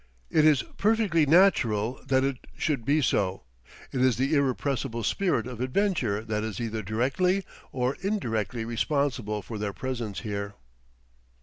It 0.31 0.45
is 0.45 0.63
perfectly 0.79 1.27
natural 1.27 2.01
that 2.07 2.23
it 2.23 2.37
should 2.57 2.85
be 2.85 3.03
so; 3.03 3.43
it 3.91 4.01
is 4.01 4.17
the 4.17 4.33
irrepressible 4.33 5.03
spirit 5.03 5.45
of 5.45 5.61
adventure 5.61 6.23
that 6.23 6.43
is 6.43 6.59
either 6.59 6.81
directly 6.81 7.45
or 7.71 7.95
indirectly 8.01 8.65
responsible 8.65 9.43
for 9.43 9.59
their 9.59 9.73
presence 9.73 10.21
here. 10.21 10.55